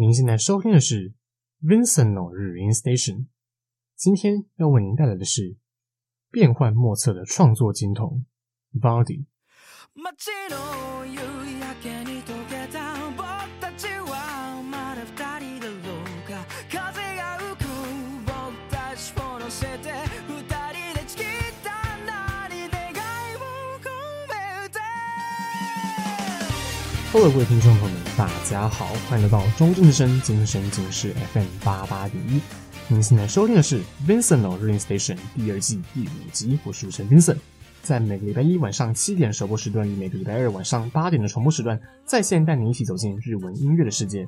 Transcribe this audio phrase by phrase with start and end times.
[0.00, 1.12] 您现在收听的是
[1.60, 3.26] Vincent No 日音 Station。
[3.96, 5.56] 今天要为您带来的是
[6.30, 8.24] 变幻莫测的创作金童
[8.80, 9.24] Vaundy。
[27.10, 32.40] Hello，各位听众朋友们，大家好，欢迎来到中正之声今声今世 FM 八八点一。
[32.88, 37.36] 您现在收听的是 Vincent No 日音 Station 第二季第五集，我是主持人 Vincent。
[37.80, 44.26] 在每个礼拜一晚上七点首播时段与每个礼拜二晚上八点的重播时段，在线带您一起走进日文音乐的世界。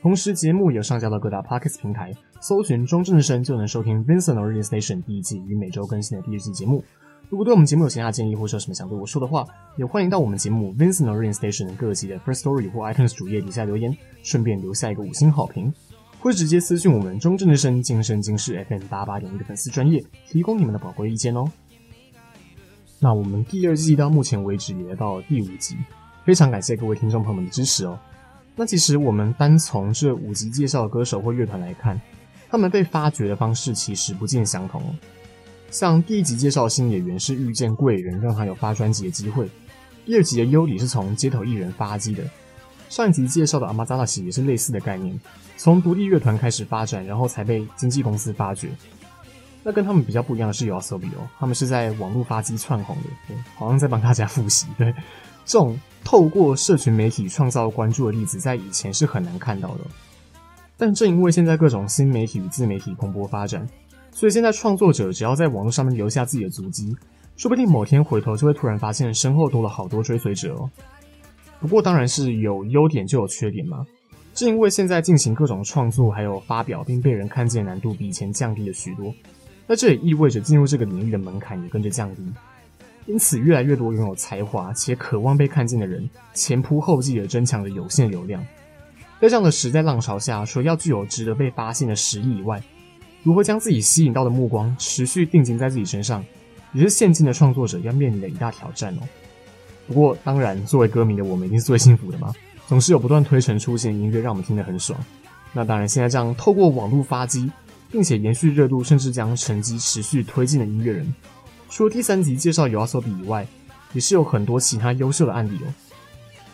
[0.00, 6.82] 同时，节目也上架到各大 Podcast 平台，搜寻中正之声就能收听 Vincent No 日音 Station 第一季与每周更新的第二季节目。
[7.28, 9.44] 如果对我们节目有其他建议，或者有什么想对我说的话，
[9.76, 15.72] 也欢迎到我们节目 Vincent Rain Station 各集的 First Story 或 iTunes 主页底下留言，顺便留下一个五星好评，
[16.20, 21.50] 或者直接私信我们中正之声今生今世 FM 八八点一的粉丝专业，提供你们的宝贵意见哦。
[23.00, 25.76] 那我们第二季到目前为止也到了第五集，
[26.24, 27.98] 非常感谢各位听众朋友们的支持哦。
[28.54, 32.00] 那其实我们单从这五集介绍的歌手或乐团来看，
[32.48, 34.82] 他们被发掘的方式其实不尽相同。
[35.76, 39.44] 像第一集介绍的星野源是遇见贵人，让他有发专辑的机会；
[40.06, 42.22] 第二集的优里是从街头艺人发迹的；
[42.88, 45.20] 上一集介绍的阿玛扎拉奇也是类似的概念，
[45.58, 48.70] 从独立乐团开始发展，然后才被经纪公司发掘。
[49.62, 54.66] 那跟他们比较不一样的是 YOASOBI 哦，他们是在网络发迹窜红的，对，好像在帮大家复习。
[54.78, 54.90] 对，
[55.44, 59.80] 这种透过社群媒体创造关注的例子，在以前是很难看到的。
[60.78, 63.68] 但正因为现在各种新媒体与自媒体蓬勃发展。
[64.16, 66.96] 所以现在创作者只要在网络上面留下自己的足迹，
[67.36, 70.70] 说不定某天回头就会突然发现身后多了好多追随者哦。
[71.60, 73.84] 不过当然是有优点就有缺点嘛，
[74.32, 79.12] 正因为现在进行各种创作还有发表并被人看见的难度比以前降低了许多，
[79.66, 82.22] 那这也意味着进入这个领域的门槛也跟着降低，
[83.04, 88.42] 因此越来越多拥有才华且渴望被看见的人前仆后继地争抢着有限流量。
[89.20, 92.62] 在这样的时代浪潮下，除了要具有值得被发现的实力以外，
[93.26, 96.24] 如何将自己吸引到的目光持续定睛在自己身上，
[96.72, 99.00] 也是现今的创作者要面临的一大挑战哦。
[99.88, 102.32] 不过，当然，作为歌迷的我们一定是最幸福的嘛，
[102.68, 104.96] 总是有不断推陈出新的音乐让我们听得很爽。
[105.52, 107.50] 那当然，现在这样透过网络发机，
[107.90, 111.12] 并且延续热度，甚至将成绩持续推进的音乐人，
[111.68, 113.44] 除了第三集介绍 YOASOBI 以外，
[113.92, 115.74] 也是有很多其他优秀的案例哦。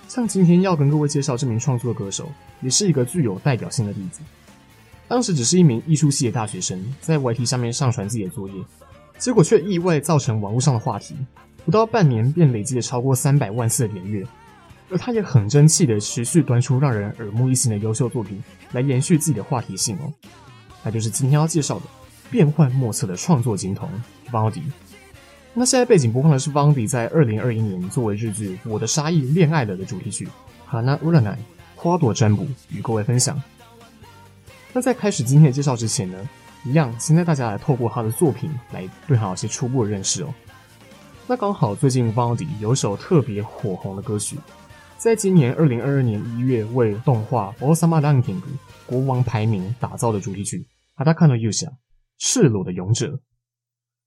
[0.09, 2.31] 像今天要跟各位介绍这名创作歌手，
[2.63, 4.23] 也是一个具有代表性的例子。
[5.13, 8.55] 当时只是一名艺术系的大学生，在 YT 上面上传自己的作业，
[9.19, 11.15] 结果却意外造成网络上的话题，
[11.67, 14.27] 不到半年便累积了超过三百万次的点阅。
[14.91, 18.43] 而他也很争气的持续端出让人耳目一新的优秀作品，
[18.73, 20.11] 来延续自己的话题性哦。
[20.83, 21.83] 那就是今天要介绍的
[22.31, 23.91] 变幻莫测的创作金童
[24.31, 24.63] Vaundy。
[25.53, 30.27] 那现在背景播放的是 Vaundy 在二零二一年作为日剧《我的杀意恋爱了》的主题曲
[30.75, 31.35] 《Hana Uranai》
[31.77, 33.39] 花朵占卜，与各位分享。
[34.74, 36.30] 那在开始今天的介绍之前呢，
[36.64, 40.34] 一样先带大家来透过他的作品来对他有些初步的认识哦。
[41.28, 44.38] 那刚好最近 Vaundy 有一首特别火红的歌曲，
[44.98, 48.48] 在今年二零二二年一月为动画《王様ランキング》
[48.86, 50.68] 国王排名打造的主题曲《
[51.04, 51.68] 裸の勇者》
[52.18, 53.20] 赤裸的勇者。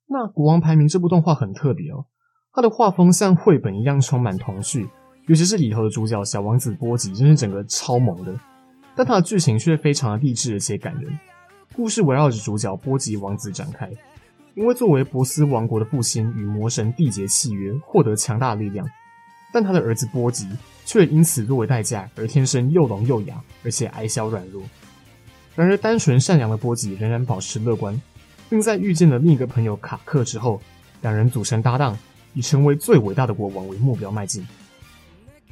[0.06, 2.06] 那国王排名这部动画很特别哦，
[2.53, 4.88] 它的画风像绘本一样充满童趣，
[5.28, 8.34] 尤其是里头的主角小王子波吉，真是整个超萌的。
[8.95, 11.19] 但它的剧情却非常的励志而且感人。
[11.75, 13.91] 故事围绕着主角波吉王子展开，
[14.53, 18.88] 因为作为波斯王国的父亲与魔神缔结契约，获得强大的力量，
[19.51, 20.47] 但他的儿子波吉
[20.85, 23.35] 却因此作为代价而天生又聋又哑，
[23.66, 24.63] 而且矮小软弱。
[25.53, 28.01] 然而，单纯善良的波吉仍然保持乐观，
[28.50, 30.61] 并在遇见了另一个朋友卡克之后，
[31.01, 31.97] 两人组成搭档，
[32.34, 34.47] 以成为最伟大的国王为目标迈进。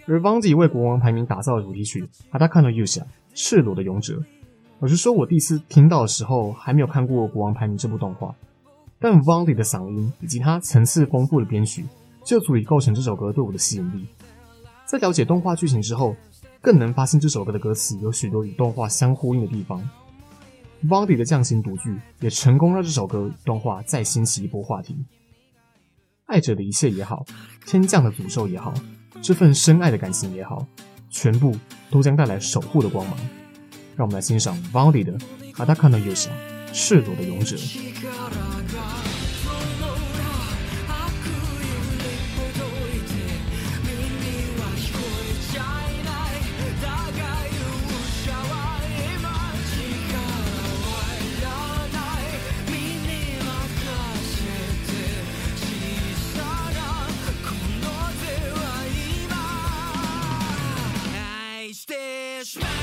[0.05, 3.01] 而 Vaundy 为国王排名打造的主题曲《裸の勇者》。
[3.33, 4.21] 赤裸的勇者，
[4.79, 8.33] 老实说，我第一次听到的时候还没有看过《国王排名》这部动画，
[8.99, 11.85] 但 Vandy 的嗓音以及他层次丰富的编曲，
[12.23, 14.05] 就足以构成这首歌对我的吸引力。
[14.85, 16.15] 在了解动画剧情之后，
[16.61, 19.81] 更能发现这首歌的歌词有许多与动画相呼应的地方。
[20.85, 24.97] Vandy 的匠心独具，也成功让这首歌动画再掀起一波话题。
[26.25, 27.25] 爱者的一切也好，
[27.65, 28.73] 天降的诅咒也好，
[29.21, 30.65] 这份深爱的感情也好。
[31.09, 31.55] 全部
[31.93, 33.15] 都将带来守护的光芒。
[33.95, 35.13] 让我们来欣赏 Vaundy 的
[35.53, 36.29] 《裸の勇者》
[36.73, 37.55] 赤裸的勇者。
[62.53, 62.82] Smash!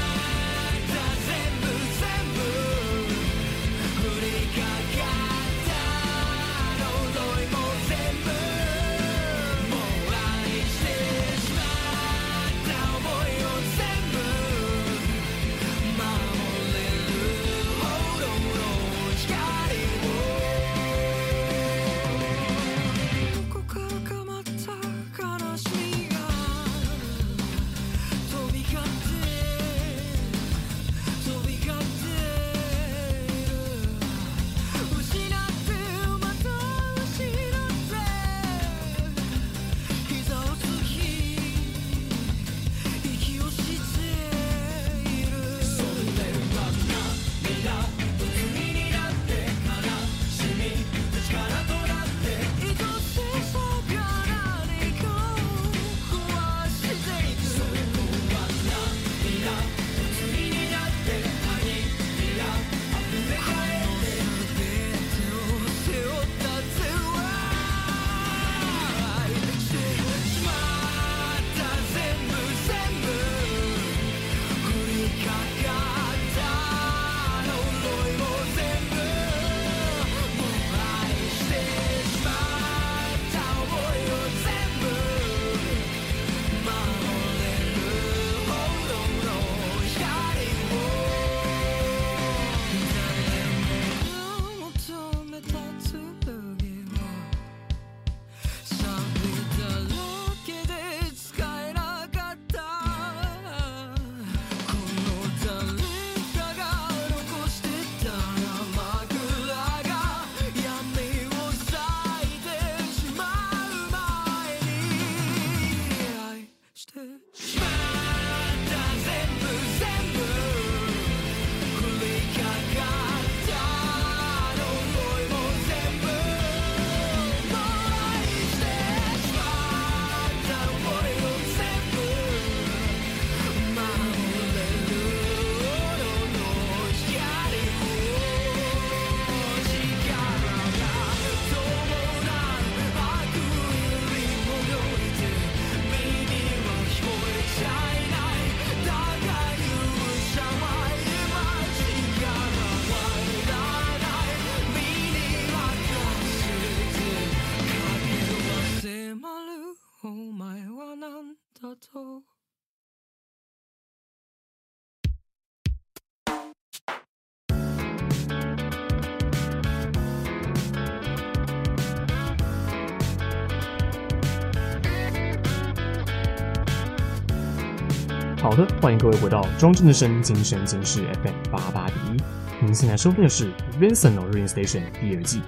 [178.80, 182.64] 欢迎各位回到庄正的声今生今世 FM 八八点一。
[182.64, 185.40] 您现在收听的是《Vincent Rain Station》第二季。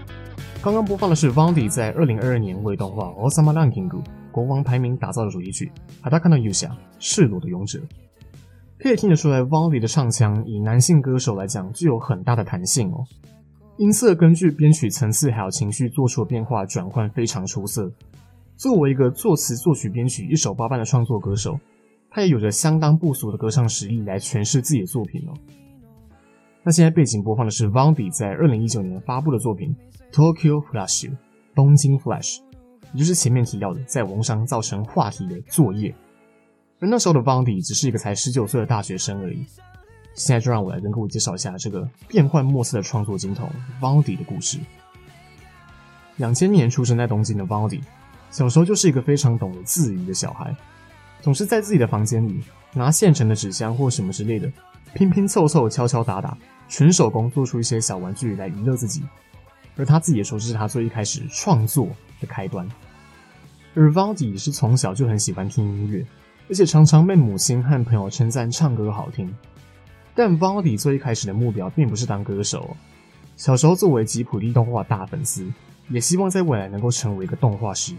[0.62, 3.88] 刚刚播放的是 Vandy 在二零二二年为动画《Osama Ranking》
[4.30, 5.70] 国王排名打造的主题曲
[6.08, 6.68] 《Hataka no Yusha》
[6.98, 7.80] 赤裸的勇者。
[8.78, 13.04] 可以听得出来，Vandy 的唱腔以男性歌手来讲具有很大的弹性哦。
[13.76, 17.92] 音色根据编曲层次还有情绪做出的变化转换非常出色。
[18.56, 21.58] 作为一个作词作曲编曲一手包办的创作歌手。
[22.14, 25.32] 他也有着相当不俗的歌唱实力来诠释自己的作品哦。
[26.62, 29.74] 那现在背景播放的是 Vandy 在二零一九年发布的作品
[30.14, 31.10] 《Tokyo Flash》
[31.54, 32.40] 东京 Flash，
[32.92, 35.92] 也就是前面提到的在网上造成话题的作业。
[36.78, 39.44] 而那时候的 Vandy 只是一个才十九岁的大学生而已。
[40.14, 43.48] 现在就让我来跟各位介绍一下这个变幻莫测的创作金童
[43.80, 44.58] Vandy 的故事。
[46.18, 47.80] 两千年出生在东京的 Vandy，
[48.30, 50.54] 小时候就是一个非常懂得自娱的小孩。
[51.22, 52.42] 总是在自己的房间里
[52.74, 54.52] 拿现成的纸箱或什么之类的
[54.92, 56.36] 拼拼凑凑、敲敲打打，
[56.68, 59.02] 纯手工做出一些小玩具来娱乐自己。
[59.76, 61.88] 而他自己也说这是他最一开始创作
[62.20, 62.68] 的开端。
[63.74, 66.04] 而 Valdi 是从小就很喜欢听音乐，
[66.50, 69.34] 而且常常被母亲和朋友称赞唱歌好听。
[70.14, 72.76] 但 Valdi 最一开始的目标并不是当歌手。
[73.34, 75.50] 小时候作为吉卜力动画大粉丝，
[75.88, 77.94] 也希望在未来能够成为一个动画师。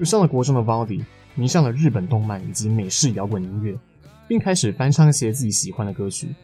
[0.00, 3.76] 而上了国中的 Valdi 迷上了日本动漫以及美式摇滚音乐，
[4.28, 6.34] 并开始翻唱一些自己喜欢的歌曲。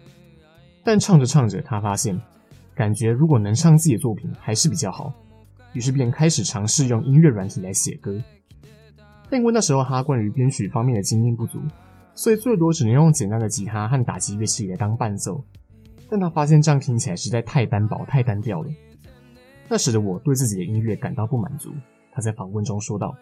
[0.82, 2.20] 但唱着唱着，他发现，
[2.74, 5.12] 感觉如果能唱自己的作品还是比较好，
[5.74, 8.20] 于是便开始尝试用音乐软体来写歌。
[9.28, 11.60] 但因为那时候他关于编曲方面的经验不足，
[12.14, 15.44] 所以最多只能用简单的吉他和打击乐器来当伴奏。
[16.08, 18.70] 但他发现这样听起来实在太单薄、太单调了，
[19.68, 21.72] 那时的我对自己的音乐感到不满足。
[22.10, 23.14] 他在访问中说道。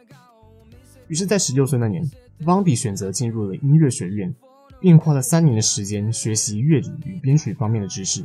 [1.09, 2.03] 于是，在十六岁那年
[2.45, 4.35] ，Vandy 选择进入了音乐学院，
[4.79, 8.23] 并花了三年的时间学习乐理与编曲方面的知识。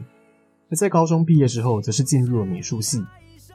[0.70, 3.04] 而在高中毕业之后，则是进入了美术系。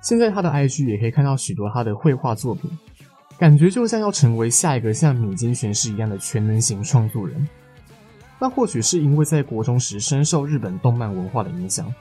[0.00, 2.70] 现在他的 IG 也可以看到许多他的绘画作品，
[3.38, 7.46] 感觉就像要成为下一个像米津玄师一样的全能型创作人。
[8.38, 11.92] 那或许是因为在国中时深受日本动漫文化的影响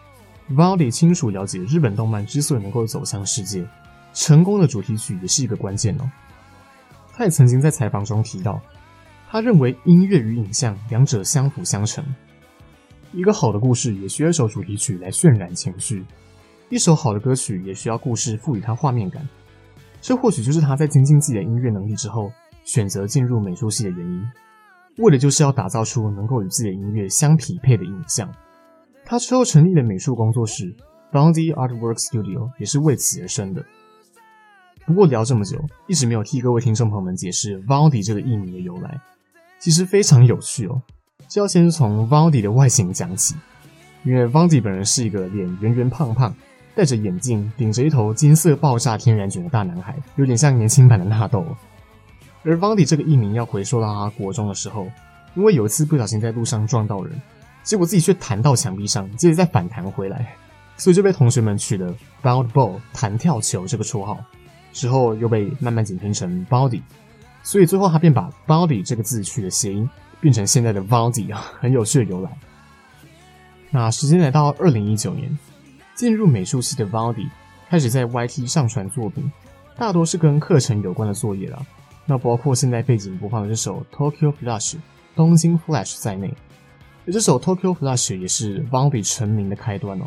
[0.51, 3.67] ，Vandy 清楚了解日本动漫之所以能够走向世界，
[4.13, 6.09] 成功的主题曲也是一个关键哦。
[7.17, 8.61] 他也曾经在采访中提到，
[9.27, 12.05] 他认为音乐与影像两者相辅相成。
[13.11, 16.05] 一个好的故事也需要一首主题曲来渲染情绪，
[16.69, 19.27] 一首好的歌曲也需要故事赋予它画面感。
[19.99, 22.31] 这或许就是他在精进自己的音乐能力之后，
[22.65, 24.23] 选择进入美术系的原因，
[24.97, 28.31] 为的就是要打造出能够与自己的音乐相匹配的影像。
[29.03, 30.71] 他之后成立的美术工作室
[31.11, 33.65] Vaundy Artwork Studio 也是为此而生的。
[34.87, 38.97] 不过聊这么久，一直没有替各位听众朋友们解释 Vaudi 这个艺名的由来，
[39.59, 40.81] 其实非常有趣哦。
[41.27, 43.35] 就要先从 Vaudi 的外形讲起，
[44.05, 46.33] 因为 Vaudi 本人是一个脸圆圆胖胖、
[46.73, 51.45] 戴着眼镜、顶着一头金色爆炸天然卷的大男孩，有点像年轻版的纳豆。
[52.43, 54.87] 而 Vaudi 这个艺名要回溯到他国中的时候，
[55.35, 57.21] 因为有一次不小心在路上撞到人，
[57.61, 60.33] 结果自己却弹到墙壁上，接着再反弹回来，
[60.77, 64.17] 所以就被同学们取了 Bound Ball 弹跳球这个绰号。
[64.77, 66.81] 之后又被慢慢简称成 Body，
[67.41, 69.89] 所以最后他便把 Body 这个字取了谐音，
[70.21, 72.29] 变成现在的 Vaundy 啊，很有趣的由来。
[73.71, 75.35] 那时间来到二零一九年，
[75.95, 77.27] 进入美术系的 Vaundy
[77.67, 79.31] 开始在 YT 上传作品，
[79.75, 81.59] 大多是跟课程有关的作业啦。
[82.05, 84.75] 那包括现在背景播放的这首 Tokyo Flash
[85.15, 86.31] 东京 Flash 在内，
[87.07, 90.05] 而这首 Tokyo Flash 也是 Vaundy 成名的开端哦。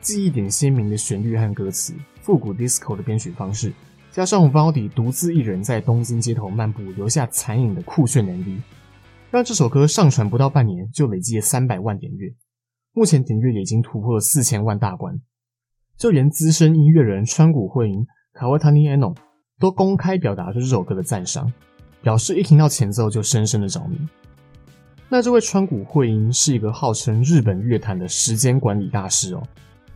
[0.00, 1.94] 记忆点鲜明的旋律和歌词。
[2.22, 3.72] 复古 disco 的编曲方式，
[4.12, 8.60] 加上 Vaundy 独自一人在东京街头漫步，留下残影的酷炫 MV，
[9.30, 12.32] 让这首歌上传不到半年就累积了三百万点阅。
[12.92, 15.20] 目前点阅已经突破了四千万大关，
[15.98, 19.16] 就连资深音乐人川谷绘音 Kawatani Eno
[19.58, 21.52] 都公开表达对这首歌的赞赏，
[22.02, 23.98] 表示一听到前奏就深深的着迷。
[25.08, 29.42] 那这位川谷绘音是一个号称日本乐坛的时间管理大师哦。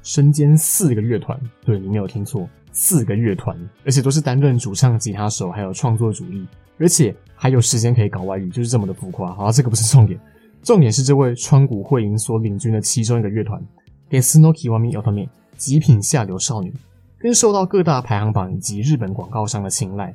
[0.06, 6.46] 身兼四个乐团，对，你没有听错，四个乐团，而且都是担任主唱、吉他手，还有创作主力，
[6.78, 9.34] 而且还有时间可以搞外语，就是这么的浮夸。
[9.34, 10.16] 好，这个不是重点，
[10.62, 13.60] 重点是这位川谷绘音所领军的其中一个乐团
[14.08, 16.72] ，Desu no Kiwami Otome，极品下流少女，
[17.18, 20.14] 更受到各大排行榜以及日本广告商的青睐。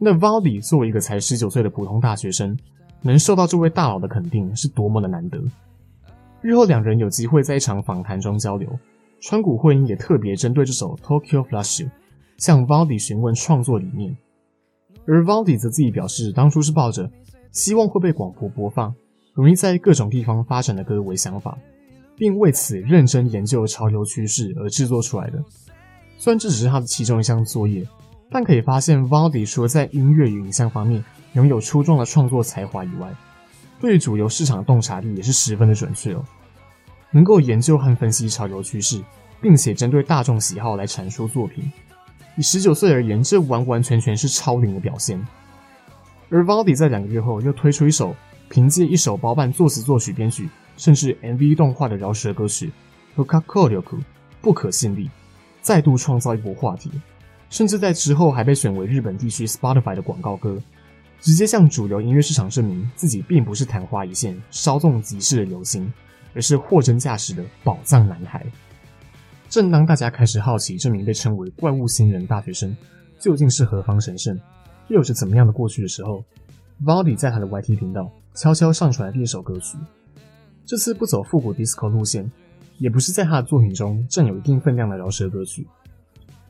[0.00, 2.58] 那 Valdy 作为一个才十九岁的普通大学生，
[3.00, 5.40] 能受到这位大佬的肯定，是多么的难得。
[6.40, 8.68] 日后两人有机会在一场访谈中交流，
[9.20, 11.88] 川谷绘音也特别针对这首 Tokyo Flash
[12.36, 14.16] 向 Valdy 询问创作理念，
[15.06, 17.10] 而 Valdy 则自己表示，当初是抱着
[17.50, 18.94] 希望会被广播播放，
[19.34, 21.58] 容易在各种地方发展的歌为想法，
[22.16, 25.42] 并为此认真研究潮流趋势而制作出来的。
[26.16, 27.86] 虽然这只是他的其中一项作业。
[28.30, 31.02] 但可以发现，Valdy 除了在音乐与影像方面
[31.32, 33.10] 拥有出众的创作才华以外，
[33.80, 36.24] 对主流市场的洞察力也是十分的准确哦。
[37.10, 39.02] 能够研究和分析潮流趋势，
[39.40, 41.70] 并且针对大众喜好来阐述作品，
[42.36, 45.18] 以十九岁而言，这完完全全是超龄的表现。
[46.28, 48.14] 而 Valdy 在两个月后又推出一首
[48.50, 52.70] 凭借一手包办作词、作曲、编曲，甚至 MV 动画的饶舌歌曲
[53.24, 53.82] 《Fukakuroku》，
[54.42, 55.10] 不可信力，
[55.62, 56.90] 再度创造一波话题。
[57.48, 60.58] 甚至在之后还被选为日本地区 Spotify 的广告歌，
[61.20, 65.92] 直接向主流音乐市场证明自己并不是昙花一现、稍纵即逝的流星，
[66.34, 68.46] 而是货真价实的宝藏男孩。
[69.48, 72.76] 正当大家开始好奇这名被称为“怪物新人”大学生
[73.18, 74.38] 究竟是何方神圣，
[74.88, 76.22] 又有着怎么样的过去的时候
[76.84, 79.76] ，Valdy 在他的 YT 频道悄悄上传了第一首歌曲。
[80.64, 82.30] 这次不走复古 disco 路线，
[82.78, 85.66] 也不是在他的作品中占有一定分量的饶舌歌曲。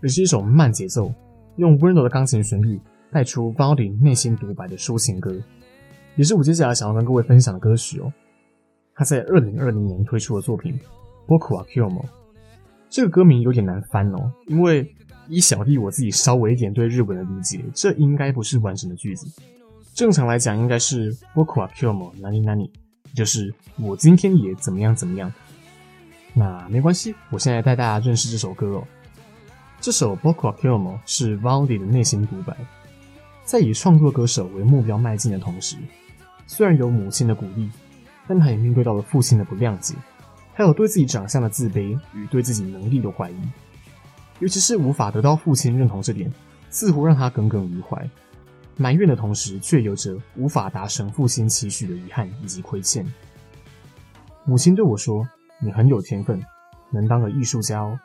[0.00, 1.12] 而是一首慢节奏，
[1.56, 5.34] 用温柔的钢琴旋律带出 Valdy 内心独白的抒情歌，
[6.16, 8.12] 也是我接下来想要跟各位分享的歌曲哦。
[8.94, 10.78] 他在二零二零年推出的作品
[11.28, 12.02] 《Boku wa Kyoumo》，
[12.90, 14.92] 这个歌名有点难翻哦，因为
[15.28, 19.26] 以小弟我自己稍微一点对日文的理解，这应该不是完整的句子。
[19.94, 22.70] 正常来讲，应该是 Boku wa Kyoumo nani nani，
[23.14, 25.32] 就是我今天也怎么样怎么样。
[26.34, 28.84] 那没关系，我现在带大家认识这首歌哦。
[29.80, 32.56] 这首《Boku wa Kyoumo》是 Valdy 的内心独白，
[33.48, 35.78] 在以创作歌手为目标迈进的同时，
[36.46, 37.70] 虽然有母亲的鼓励，
[38.26, 39.94] 但他也面对到了父亲的不谅解，
[40.52, 43.36] 还有对自己长相的自卑与对自己能力的怀疑。
[44.40, 46.30] 尤其是无法得到父亲认同这点，
[46.68, 48.06] 似乎让他耿耿于怀，
[48.76, 53.02] 埋怨的同时，却有着无法达成父亲期许的遗憾以及亏欠。
[54.44, 55.26] 母亲对我说
[55.58, 56.38] ：“你很有天分，
[56.90, 57.98] 能当个艺术家哦。”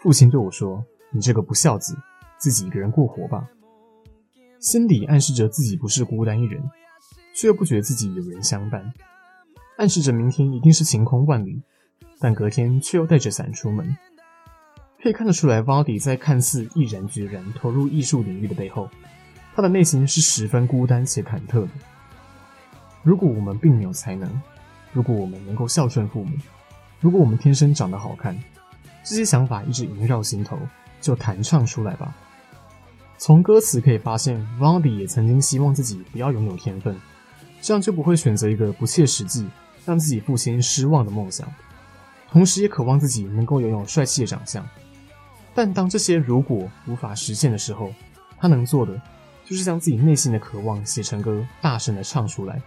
[0.00, 0.80] 父亲对我说
[1.10, 1.98] ：“你这个不孝子，
[2.38, 3.44] 自己一个人过活吧。”
[4.60, 6.62] 心里暗示着自己不是孤单一人，
[7.34, 8.92] 却又不觉得自己有人相伴，
[9.76, 11.62] 暗示着明天一定是晴空万里，
[12.18, 13.96] 但隔天却又带着伞出门。
[15.00, 18.90] 可以看得出来，Vardy 在看似毅然决然投入艺术领域的背后，
[19.54, 21.68] 他的内心是十分孤单且忐忑的。
[23.04, 24.28] 如果我们并没有才能，
[24.92, 26.36] 如果我们能够孝顺父母，
[27.00, 28.36] 如果我们天生长得好看。
[29.04, 30.58] 这些想法一直萦绕心头，
[31.00, 32.14] 就弹唱出来吧。
[33.20, 36.96] 从歌词可以发现，Vandy 也曾经希望自己不要拥有天分，
[37.60, 39.48] 这样就不会选择一个不切实际、
[39.84, 41.52] 让自己父亲失望的梦想。
[42.30, 44.64] 同时，也渴望自己能够拥有帅气的长相。
[45.52, 47.92] 但当这些如果无法实现的时候，
[48.38, 49.02] 他能做的
[49.44, 52.62] 就是将自己内心的渴望写成歌，大声的唱出来。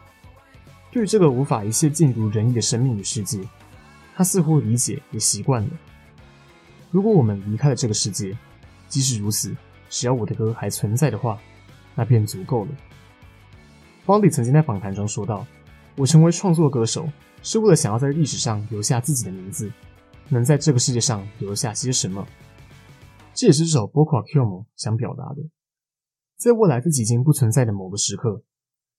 [0.91, 3.39] 对于这个无法一切尽如人意的生命与世界，
[4.17, 5.69] 他似乎理解也习惯了。
[6.89, 8.37] 如果我们离开了这个世界，
[8.89, 9.55] 即使如此，
[9.91, 11.37] 只要我的歌还存在的话，
[11.95, 12.71] 那便足够了。
[14.05, 15.45] 邦迪曾经在访谈中说道
[15.97, 17.07] ：“我成为创作歌手，
[17.43, 19.69] 是为了想要在历史上留下自己的名字，
[20.29, 22.25] 能在这个世界上留下些什么。”
[23.35, 25.41] 这也是这首《Boku wa Kyoumo》想表达的。
[26.37, 28.29] 在未来自己已经不存在的某个时刻，《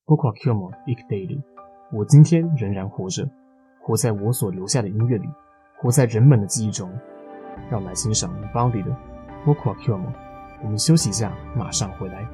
[0.05, 1.39] Boku wa Kyoumo Iketeru》
[1.91, 3.29] 我今天仍然活着，
[3.83, 5.27] 活在我所留下的音乐里，
[5.81, 6.91] 活在人们的记忆中。
[7.71, 8.91] 让我们来欣赏邦迪的
[9.45, 10.13] 《Boku wa Kyoumo》。
[10.63, 12.27] 我们休息一下，马上回来。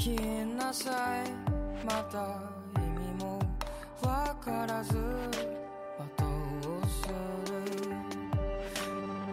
[0.00, 0.90] 消えなさ
[1.26, 1.30] い
[1.84, 2.40] また
[2.80, 3.38] 意味も
[4.00, 7.06] わからず後をす
[7.52, 7.92] る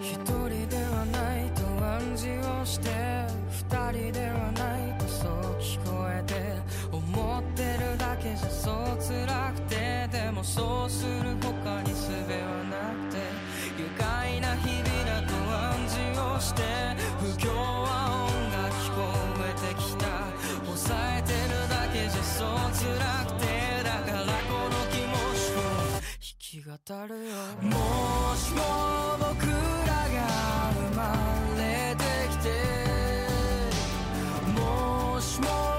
[0.01, 2.89] 一人ではないと暗示をして
[3.49, 6.33] 二人ではないとそう聞こえて
[6.91, 12.17] 思ってるだけじゃそう辛くてでもそうする他に術は
[12.69, 13.21] なくて
[13.79, 16.96] 愉快な日々だと暗示をして
[26.67, 28.59] 渡るよもしも
[29.19, 29.53] 僕ら
[30.09, 31.15] が生ま
[31.57, 32.49] れてきて
[34.51, 35.76] もしも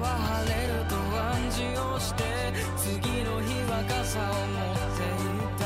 [0.00, 2.24] は晴れると暗示をして
[2.76, 5.62] 次の日は傘を持っていた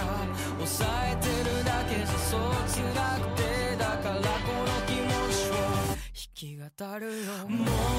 [0.57, 2.81] 抑えてるだけじゃそう辛
[3.21, 6.65] くてだからこの気持ちを弾き語
[6.99, 7.98] るよ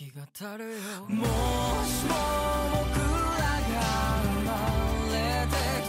[0.00, 0.78] き语るよ。
[1.08, 1.26] も
[1.84, 2.14] しも
[2.72, 3.84] 僕らが
[4.24, 4.50] 生ま
[5.12, 5.14] れ
[5.46, 5.79] て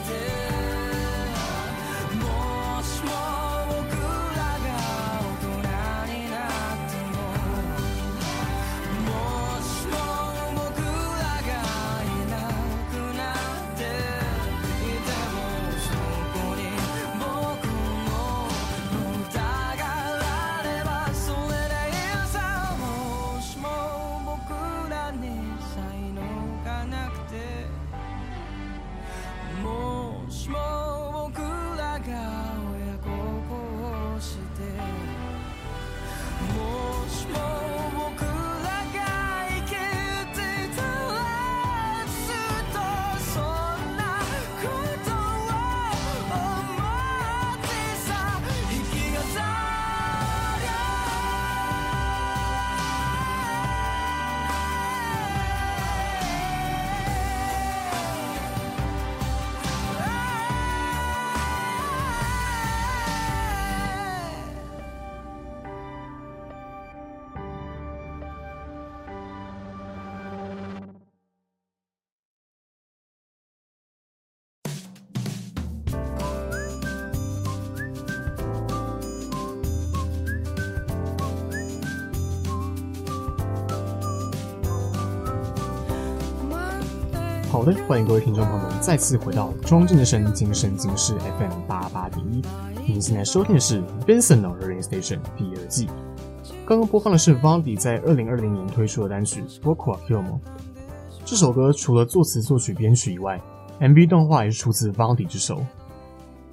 [87.61, 92.41] 好的，欢迎各位听众朋友们再次回到庄正的声精神警示 FM 八八点一。
[92.87, 95.87] 您现在收听的是 Vincent 的 Rain Station 第二季。
[96.65, 100.23] 刚刚播放的是 Vandy 在二零二零年推出的单曲《Voku Akumu》。
[101.23, 103.39] 这首歌除了作词、作曲、编曲以外
[103.79, 105.63] ，MV 动画也是出自 Vandy 之手。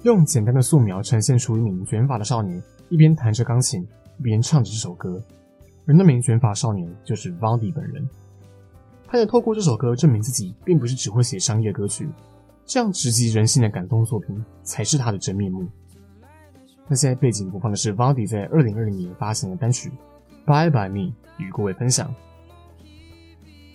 [0.03, 3.81] 用简单的素描呈现出一名卷发的少年一边弹着钢琴
[4.19, 5.19] 一边唱着这首歌，
[5.87, 8.07] 而那名卷发少年就是 Vandy 本人。
[9.11, 12.07] 他也透过这首歌证明自己并不是只会写商业歌曲，
[12.63, 15.67] 这样直击人心的感动作品才是他的真面目。
[16.87, 19.91] 那现在背景播放的是 Vandy 在二零二零年发行的单曲
[20.45, 22.13] 《Bye Bye Me》，与各位分享。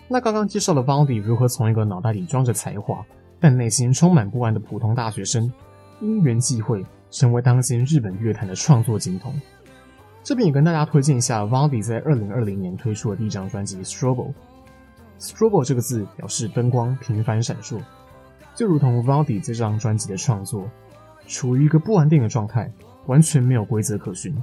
[0.07, 3.05] 那刚刚介绍了 Vandy 如何从一个脑袋里装着才华，
[3.41, 5.53] 但内心充满不安的普通大学生，
[6.01, 9.35] 因缘际会成为当今日本乐坛的创作金童。
[10.23, 14.29] 这边也跟大家推荐一下 Vandy 在二零二零年推出的第一张专辑《Strobo》。
[15.25, 17.81] Strobo 这个字表示灯光频繁闪烁，
[18.55, 20.69] 就如同 Vaundy 这张专辑的创作，
[21.27, 22.71] 处于一个不安定的状态。
[23.07, 24.35] 完全没有规则可循，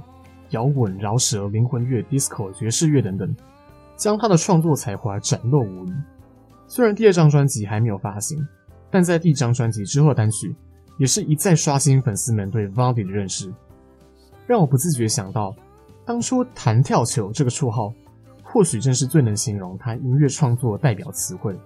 [0.50, 3.34] 摇滚、饶舌、灵魂乐、disco、爵士乐等等，
[3.96, 5.92] 将他的创作才华展露无遗。
[6.68, 8.38] 虽然第二张专辑还没有发行，
[8.88, 10.54] 但在第一张专辑之后的单曲，
[10.96, 13.52] 也是一再刷新粉丝们对 Vaundy 的认识，
[14.46, 15.52] 让我不自觉想到，
[16.04, 17.92] 当初“弹跳球”这个绰号，
[18.52, 21.58] 或许正是最能形容他音乐创作代表词汇。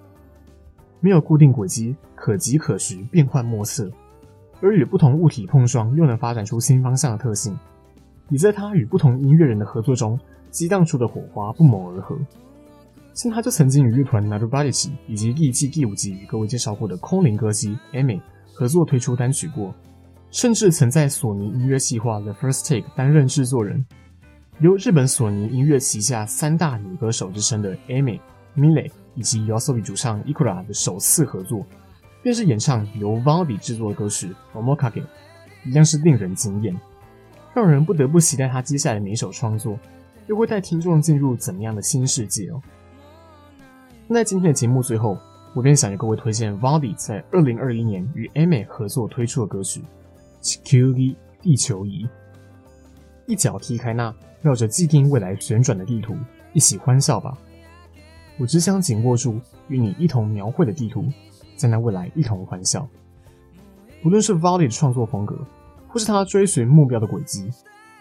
[1.01, 3.91] 没有固定轨迹，可及可循，变幻莫测。
[4.61, 7.59] 而与不同物体碰撞，又能发展出新方向的特性，
[8.31, 10.19] 也在他与不同音乐人的合作中
[10.49, 12.17] 激荡出的火花不谋而合。
[13.15, 18.21] 像他就曾经与乐团 n a r u b a d i c h 以及艺伎第五集与各位介绍过的空灵歌姬 Amy
[18.55, 19.75] 合作推出单曲过，
[20.31, 23.85] 甚至曾在索尼音乐计划 The First Take 担任制作人。
[24.59, 28.19] 由日本索尼音乐旗下三大女歌手之称的 Aimer、
[28.57, 31.63] Milet 以及 YOSOBI 主唱 Ikura 的首次合作。
[32.23, 35.03] 便是演唱由 Vaundy 制作的歌曲《Omokage》，
[35.67, 36.75] 一样是令人惊艳，
[37.55, 39.79] 让人不得不期待他接下来的每一首创作
[40.27, 42.61] 又会带听众进入怎样的新世界哦。
[44.09, 45.19] 那在今天的节目最后，
[45.55, 49.83] 我便想给各位推荐 Vaundy 在二零二一年与 Aimer 合作推出的歌曲
[50.41, 51.11] 《地球仪》
[51.43, 52.09] 地球仪，
[53.27, 56.17] 一脚踢开那绕着既定未来旋转的地图，
[56.53, 57.37] 一起欢笑吧！
[58.39, 61.05] 我只想紧握住与你一同描绘的地图。
[61.57, 62.87] 在那未来一同欢笑。
[64.05, 65.35] 无论是 v a l l y 的创作风格，
[65.89, 67.51] 或是他追寻目标的轨迹，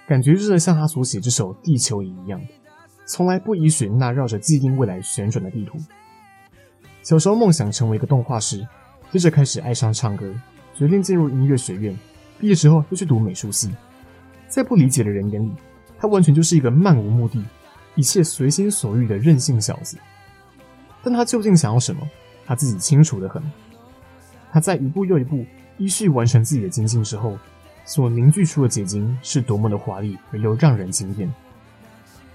[0.06, 2.42] 感觉就是像他所写这首《地球仪》一样，
[3.06, 5.78] 从来不依循那绕着既定未来旋转的地图。
[7.02, 8.68] 小时候梦想成为一个动画师，
[9.10, 10.36] 接着开始爱上唱歌，
[10.74, 11.98] 决定进入音乐学院。
[12.38, 13.74] 毕业之后又去读美术系。
[14.48, 15.52] 在不理解的人眼里，
[15.98, 17.44] 他完全就是一个漫无目的、
[17.96, 19.98] 一切随心所欲的任性小子。
[21.04, 22.02] 但他究竟想要什么？
[22.46, 23.42] 他自己清楚的很，
[24.52, 25.46] 他在一步又一步
[25.78, 27.38] 依序完成自己的精进之后，
[27.86, 31.32] 所凝聚出的结晶是多么的华丽而又让人惊艳。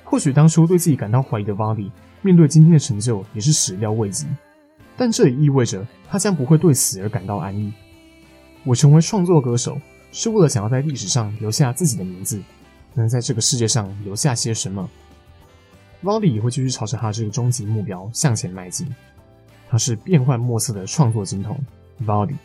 [0.05, 1.91] 或许当初对自己感到怀疑的 Vaundy，
[2.23, 4.27] 面对今天的成就也是始料未及，
[4.97, 7.73] 但这也意味着他将不会对此而感到安逸。
[8.65, 9.81] 我成为创作歌手，
[10.13, 12.41] 是为了想要在历史上留下自己的名字，
[12.95, 14.89] 能在这个世界上留下些什么。
[16.03, 18.89] Vaundy 也会继续朝着他这个终极目标向前迈进。
[19.69, 21.57] 他是变幻莫测的创作金童
[22.05, 22.37] Vaundy，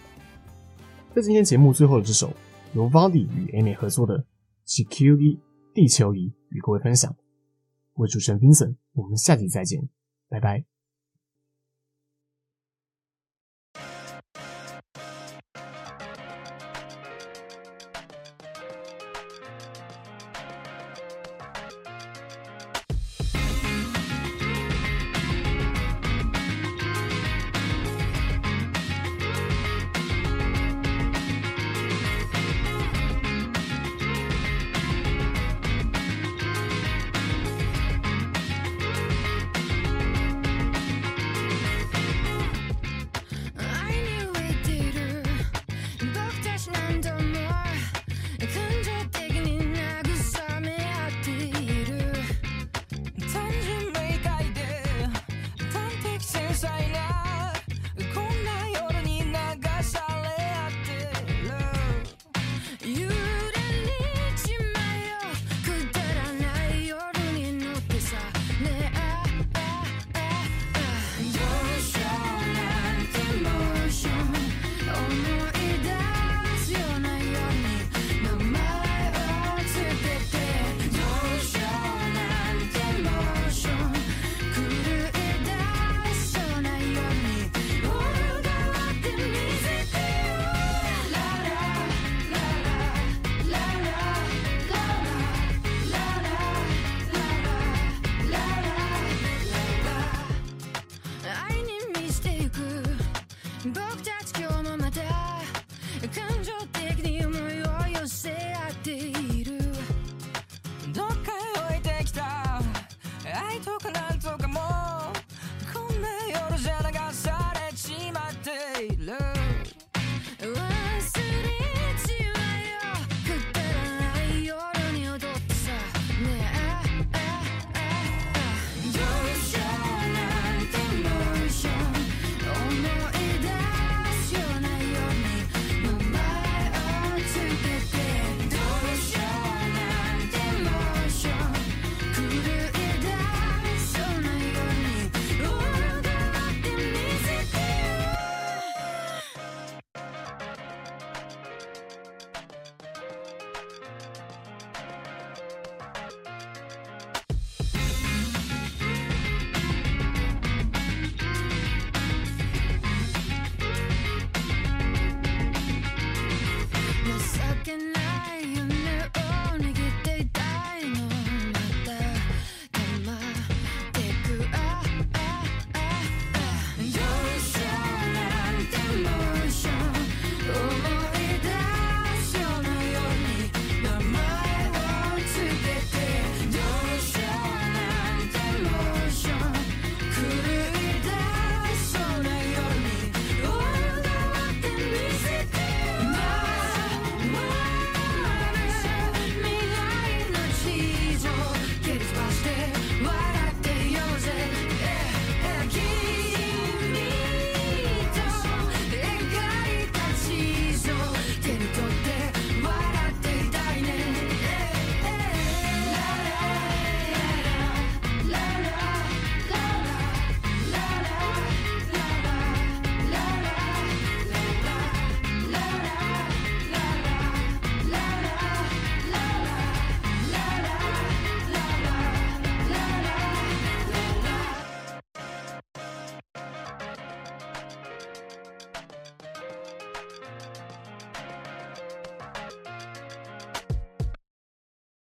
[1.16, 2.32] 在今天节目最后的这首
[2.74, 4.20] 由 Vaundy 与 Aimer 合作的
[4.66, 5.34] 《地球仪》
[5.74, 7.16] 地球仪与各位分享。
[7.94, 9.90] 我是主持人 Vincent，我们下集再见，
[10.30, 10.75] 拜拜。